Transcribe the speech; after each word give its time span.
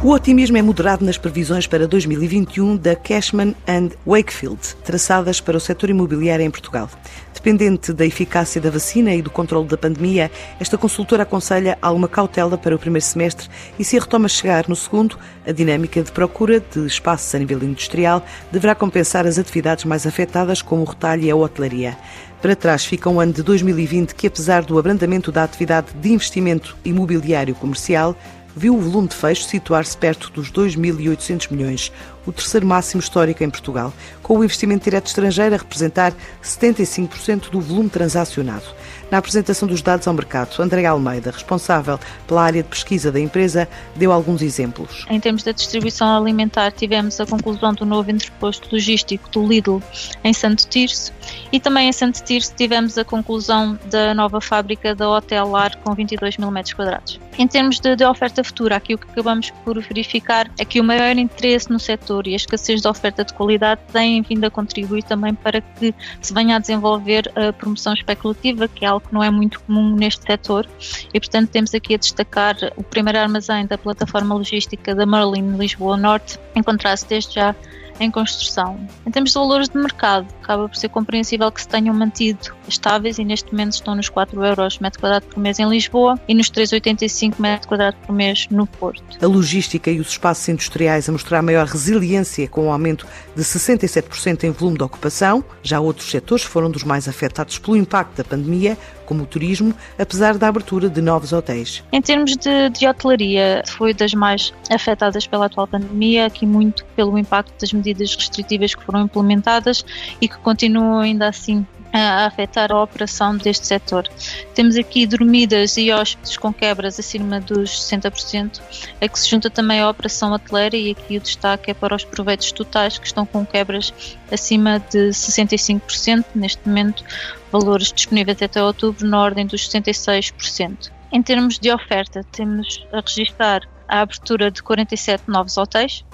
O 0.00 0.12
otimismo 0.12 0.56
é 0.56 0.62
moderado 0.62 1.04
nas 1.04 1.18
previsões 1.18 1.66
para 1.66 1.88
2021 1.88 2.76
da 2.76 2.94
Cashman 2.94 3.52
and 3.66 3.88
Wakefield, 4.06 4.76
traçadas 4.84 5.40
para 5.40 5.56
o 5.56 5.60
setor 5.60 5.90
imobiliário 5.90 6.44
em 6.44 6.50
Portugal. 6.52 6.88
Dependente 7.34 7.92
da 7.92 8.06
eficácia 8.06 8.60
da 8.60 8.70
vacina 8.70 9.12
e 9.12 9.20
do 9.20 9.28
controle 9.28 9.66
da 9.66 9.76
pandemia, 9.76 10.30
esta 10.60 10.78
consultora 10.78 11.24
aconselha 11.24 11.76
alguma 11.82 12.06
cautela 12.06 12.56
para 12.56 12.76
o 12.76 12.78
primeiro 12.78 13.04
semestre 13.04 13.48
e 13.76 13.82
se 13.82 13.96
a 13.96 14.00
retoma 14.00 14.28
chegar 14.28 14.68
no 14.68 14.76
segundo, 14.76 15.18
a 15.44 15.50
dinâmica 15.50 16.00
de 16.00 16.12
procura 16.12 16.60
de 16.60 16.86
espaços 16.86 17.34
a 17.34 17.38
nível 17.40 17.60
industrial 17.64 18.24
deverá 18.52 18.76
compensar 18.76 19.26
as 19.26 19.36
atividades 19.36 19.84
mais 19.84 20.06
afetadas, 20.06 20.62
como 20.62 20.82
o 20.82 20.84
retalho 20.84 21.24
e 21.24 21.30
a 21.30 21.34
hotelaria. 21.34 21.98
Para 22.40 22.54
trás 22.54 22.84
fica 22.84 23.10
um 23.10 23.18
ano 23.18 23.32
de 23.32 23.42
2020 23.42 24.14
que, 24.14 24.28
apesar 24.28 24.64
do 24.64 24.78
abrandamento 24.78 25.32
da 25.32 25.42
atividade 25.42 25.88
de 25.94 26.12
investimento 26.12 26.76
imobiliário 26.84 27.52
comercial, 27.56 28.16
viu 28.56 28.76
o 28.76 28.80
volume 28.80 29.08
de 29.08 29.14
fecho 29.14 29.44
situar-se 29.44 29.96
perto 29.96 30.30
dos 30.30 30.50
2.800 30.50 31.50
milhões, 31.50 31.92
o 32.26 32.32
terceiro 32.32 32.66
máximo 32.66 33.00
histórico 33.00 33.42
em 33.42 33.50
Portugal, 33.50 33.92
com 34.22 34.38
o 34.38 34.44
investimento 34.44 34.84
direto 34.84 35.06
estrangeiro 35.06 35.54
a 35.54 35.58
representar 35.58 36.12
75% 36.42 37.50
do 37.50 37.60
volume 37.60 37.88
transacionado. 37.88 38.64
Na 39.10 39.18
apresentação 39.18 39.66
dos 39.66 39.80
dados 39.80 40.06
ao 40.06 40.12
mercado, 40.12 40.60
André 40.60 40.84
Almeida, 40.84 41.30
responsável 41.30 41.98
pela 42.26 42.42
área 42.42 42.62
de 42.62 42.68
pesquisa 42.68 43.10
da 43.10 43.18
empresa, 43.18 43.66
deu 43.96 44.12
alguns 44.12 44.42
exemplos. 44.42 45.06
Em 45.08 45.18
termos 45.18 45.42
da 45.42 45.52
distribuição 45.52 46.14
alimentar, 46.14 46.70
tivemos 46.72 47.18
a 47.18 47.24
conclusão 47.24 47.72
do 47.72 47.86
novo 47.86 48.10
entreposto 48.10 48.68
logístico 48.70 49.30
do 49.30 49.46
Lidl 49.46 49.82
em 50.22 50.34
Santo 50.34 50.68
Tirso 50.68 51.12
e 51.50 51.58
também 51.58 51.88
em 51.88 51.92
Santo 51.92 52.22
Tirso 52.22 52.52
tivemos 52.54 52.98
a 52.98 53.04
conclusão 53.04 53.78
da 53.90 54.12
nova 54.14 54.40
fábrica 54.40 54.94
da 54.94 55.08
Hotel 55.08 55.48
Lar 55.48 55.76
com 55.78 55.94
22 55.94 56.36
mil 56.36 56.50
metros 56.50 56.74
quadrados. 56.74 57.18
Em 57.38 57.46
termos 57.46 57.78
de, 57.78 57.94
de 57.94 58.04
oferta 58.04 58.42
futura, 58.42 58.74
aqui 58.74 58.94
o 58.94 58.98
que 58.98 59.08
acabamos 59.08 59.50
por 59.64 59.80
verificar 59.80 60.50
é 60.58 60.64
que 60.64 60.80
o 60.80 60.84
maior 60.84 61.16
interesse 61.16 61.70
no 61.70 61.78
setor 61.78 62.26
e 62.26 62.32
a 62.32 62.36
escassez 62.36 62.82
de 62.82 62.88
oferta 62.88 63.24
de 63.24 63.32
qualidade 63.32 63.80
têm 63.92 64.20
vindo 64.22 64.44
a 64.44 64.50
contribuir 64.50 65.04
também 65.04 65.32
para 65.32 65.60
que 65.60 65.94
se 66.20 66.34
venha 66.34 66.56
a 66.56 66.58
desenvolver 66.58 67.30
a 67.36 67.52
promoção 67.52 67.94
especulativa, 67.94 68.66
que 68.66 68.84
é 68.84 68.88
algo 68.88 69.06
que 69.06 69.14
não 69.14 69.22
é 69.22 69.30
muito 69.30 69.60
comum 69.60 69.94
neste 69.94 70.26
setor. 70.26 70.68
E, 71.14 71.20
portanto, 71.20 71.48
temos 71.50 71.72
aqui 71.72 71.94
a 71.94 71.96
destacar 71.96 72.56
o 72.76 72.82
primeiro 72.82 73.20
armazém 73.20 73.66
da 73.66 73.78
plataforma 73.78 74.34
logística 74.34 74.92
da 74.92 75.06
Merlin, 75.06 75.56
Lisboa 75.56 75.96
Norte, 75.96 76.40
encontrar-se 76.56 77.06
desde 77.06 77.34
já 77.34 77.54
em 78.00 78.10
construção. 78.10 78.78
Em 79.06 79.10
termos 79.10 79.30
de 79.30 79.38
valores 79.38 79.68
de 79.68 79.78
mercado, 79.78 80.26
acaba 80.42 80.68
por 80.68 80.76
ser 80.76 80.88
compreensível 80.88 81.50
que 81.50 81.60
se 81.60 81.68
tenham 81.68 81.94
mantido 81.94 82.54
estáveis 82.68 83.18
e 83.18 83.24
neste 83.24 83.50
momento 83.52 83.72
estão 83.72 83.94
nos 83.94 84.08
4 84.08 84.44
euros 84.44 84.78
metro 84.78 85.00
quadrado 85.00 85.26
por 85.26 85.38
mês 85.38 85.58
em 85.58 85.68
Lisboa 85.68 86.18
e 86.28 86.34
nos 86.34 86.50
3,85 86.50 87.34
metro 87.38 87.68
quadrado 87.68 87.96
por 88.06 88.14
mês 88.14 88.46
no 88.50 88.66
Porto. 88.66 89.02
A 89.20 89.26
logística 89.26 89.90
e 89.90 90.00
os 90.00 90.08
espaços 90.08 90.48
industriais 90.48 91.08
a 91.08 91.12
mostrar 91.12 91.42
maior 91.42 91.66
resiliência 91.66 92.48
com 92.48 92.66
um 92.66 92.72
aumento 92.72 93.06
de 93.34 93.42
67% 93.42 94.44
em 94.44 94.50
volume 94.50 94.78
de 94.78 94.84
ocupação. 94.84 95.44
Já 95.62 95.80
outros 95.80 96.10
setores 96.10 96.44
foram 96.44 96.70
dos 96.70 96.84
mais 96.84 97.08
afetados 97.08 97.58
pelo 97.58 97.76
impacto 97.76 98.16
da 98.16 98.24
pandemia, 98.24 98.76
como 99.08 99.22
o 99.22 99.26
turismo, 99.26 99.74
apesar 99.98 100.36
da 100.36 100.48
abertura 100.48 100.90
de 100.90 101.00
novos 101.00 101.32
hotéis. 101.32 101.82
Em 101.90 102.02
termos 102.02 102.36
de, 102.36 102.68
de 102.68 102.86
hotelaria, 102.86 103.62
foi 103.66 103.94
das 103.94 104.12
mais 104.12 104.52
afetadas 104.70 105.26
pela 105.26 105.46
atual 105.46 105.66
pandemia, 105.66 106.26
aqui 106.26 106.44
muito 106.44 106.84
pelo 106.94 107.16
impacto 107.16 107.58
das 107.58 107.72
medidas 107.72 108.14
restritivas 108.14 108.74
que 108.74 108.84
foram 108.84 109.00
implementadas 109.00 109.82
e 110.20 110.28
que 110.28 110.36
continuam 110.36 111.00
ainda 111.00 111.26
assim 111.26 111.66
a 111.92 112.26
afetar 112.26 112.70
a 112.70 112.82
operação 112.82 113.36
deste 113.36 113.66
setor. 113.66 114.08
Temos 114.54 114.76
aqui 114.76 115.06
dormidas 115.06 115.76
e 115.76 115.90
hóspedes 115.90 116.36
com 116.36 116.52
quebras 116.52 116.98
acima 116.98 117.40
dos 117.40 117.70
60%, 117.90 118.60
a 119.00 119.08
que 119.08 119.18
se 119.18 119.30
junta 119.30 119.48
também 119.48 119.80
a 119.80 119.88
operação 119.88 120.32
hoteleira 120.32 120.76
e 120.76 120.90
aqui 120.90 121.16
o 121.16 121.20
destaque 121.20 121.70
é 121.70 121.74
para 121.74 121.94
os 121.94 122.04
proveitos 122.04 122.52
totais 122.52 122.98
que 122.98 123.06
estão 123.06 123.24
com 123.24 123.44
quebras 123.44 123.92
acima 124.30 124.78
de 124.78 125.08
65%, 125.10 126.24
neste 126.34 126.66
momento 126.66 127.04
valores 127.50 127.92
disponíveis 127.92 128.40
até 128.42 128.62
outubro 128.62 129.06
na 129.06 129.20
ordem 129.20 129.46
dos 129.46 129.68
66%. 129.68 130.90
Em 131.10 131.22
termos 131.22 131.58
de 131.58 131.72
oferta, 131.72 132.22
temos 132.32 132.86
a 132.92 133.00
registrar 133.00 133.62
a 133.88 134.02
abertura 134.02 134.50
de 134.50 134.62
47 134.62 135.24
novos 135.26 135.56
hotéis. 135.56 136.04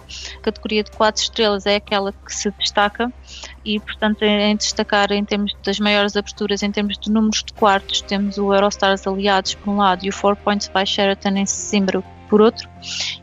Categoria 0.43 0.83
de 0.83 0.91
4 0.91 1.23
estrelas 1.23 1.67
é 1.67 1.77
aquela 1.77 2.13
que 2.13 2.35
se 2.35 2.51
destaca 2.59 3.13
e, 3.65 3.81
portanto, 3.81 4.23
em 4.23 4.57
destacar 4.57 5.13
em 5.13 5.25
termos 5.25 5.53
das 5.65 5.79
maiores 5.79 6.17
aberturas, 6.17 6.63
em 6.63 6.71
termos 6.71 6.99
de 6.99 7.11
números 7.11 7.43
de 7.45 7.53
quartos, 7.53 8.03
temos 8.03 8.39
o 8.39 8.53
Eurostars 8.53 9.07
Aliados 9.07 9.55
por 9.55 9.71
um 9.71 9.77
lado 9.77 10.05
e 10.05 10.09
o 10.09 10.13
Four 10.13 10.37
Points 10.37 10.69
by 10.69 10.87
Sheraton 10.87 11.37
em 11.37 11.47
Sesimbra 11.47 12.03
por 12.35 12.41
outro. 12.41 12.69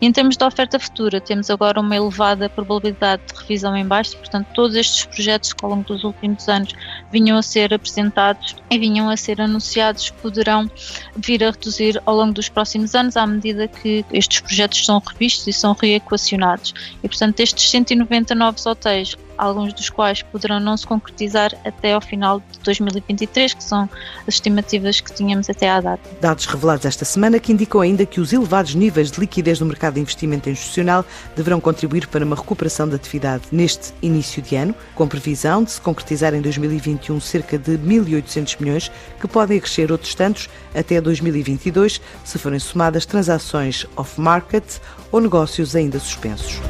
Em 0.02 0.10
termos 0.10 0.38
de 0.38 0.46
oferta 0.46 0.80
futura, 0.80 1.20
temos 1.20 1.50
agora 1.50 1.82
uma 1.82 1.98
elevada 1.98 2.48
probabilidade 2.48 3.22
de 3.28 3.42
revisão 3.42 3.76
em 3.76 3.86
baixo, 3.86 4.16
portanto, 4.16 4.48
todos 4.54 4.74
estes 4.74 5.04
projetos 5.04 5.52
que 5.52 5.66
ao 5.66 5.72
longo 5.72 5.84
dos 5.84 6.06
últimos 6.06 6.48
anos 6.48 6.74
vinham 7.12 7.38
a 7.38 7.42
ser 7.42 7.74
apresentados 7.74 8.56
e 8.70 8.80
vinham 8.80 9.10
a 9.10 9.18
ser 9.18 9.42
anunciados 9.42 10.10
poderão 10.12 10.72
vir 11.18 11.44
a 11.44 11.52
reduzir 11.52 12.02
ao 12.06 12.16
longo 12.16 12.32
dos 12.32 12.48
próximos 12.48 12.96
anos 12.96 13.18
à 13.18 13.28
medida 13.28 13.68
que 13.68 14.06
estes 14.14 14.40
projetos 14.40 14.86
são 14.86 15.04
revistos 15.06 15.46
e 15.46 15.52
são 15.52 15.74
reequacionados. 15.74 16.74
E, 17.04 17.10
portanto, 17.10 17.42
estes 17.42 17.70
190 17.70 18.34
novos 18.34 18.66
hotéis 18.66 19.18
alguns 19.42 19.74
dos 19.74 19.90
quais 19.90 20.22
poderão 20.22 20.60
não 20.60 20.78
se 20.78 20.86
concretizar 20.86 21.52
até 21.66 21.94
ao 21.94 22.02
final 22.02 22.40
de 22.40 22.60
2023, 22.60 23.56
que 23.56 23.64
são 23.64 23.90
as 24.28 24.36
estimativas 24.36 25.02
que 25.02 25.12
tínhamos 25.12 25.50
até 25.50 25.68
à 25.68 25.82
data. 25.82 26.08
Dados 26.22 26.46
revelados 26.46 26.86
esta 26.86 27.04
semana 27.04 27.40
que 27.40 27.52
indicam 27.52 27.82
ainda 27.82 28.06
que 28.06 28.22
os 28.22 28.32
elevados 28.32 28.76
níveis 28.76 29.10
de 29.10 29.20
liquidez 29.20 29.60
no 29.60 29.66
mercado 29.66 29.96
de 29.96 30.00
investimento 30.00 30.48
institucional 30.48 31.04
deverão 31.36 31.60
contribuir 31.60 32.08
para 32.08 32.24
uma 32.24 32.36
recuperação 32.36 32.88
da 32.88 32.98
atividade 32.98 33.46
neste 33.52 33.94
início 34.00 34.44
de 34.44 34.56
ano, 34.56 34.76
com 34.94 35.08
previsão 35.08 35.64
de 35.64 35.72
se 35.72 35.82
concretizar 35.82 36.36
em 36.36 36.42
2021 36.42 37.20
cerca 37.20 37.58
de 37.58 37.80
1.800 37.80 38.58
milhões, 38.60 38.92
que 39.20 39.28
podem 39.28 39.60
crescer 39.60 39.92
outros 39.92 40.14
tantos 40.14 40.50
até 40.76 41.02
2022, 41.02 42.00
se 42.24 42.38
forem 42.38 42.60
somadas 42.60 43.08
transações 43.08 43.88
off-market 43.96 44.64
ou 45.12 45.20
negócios 45.20 45.76
ainda 45.76 46.00
suspensos. 46.00 46.62